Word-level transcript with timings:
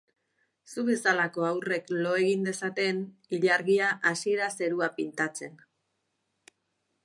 Zu 0.69 0.85
bezelako 0.87 1.45
haurrek 1.49 1.91
lo 2.05 2.15
egin 2.23 2.49
dezaten, 2.49 3.03
ilargia 3.39 3.93
hasi 4.13 4.35
da 4.43 4.51
zerua 4.61 4.93
pintatzen. 4.99 5.65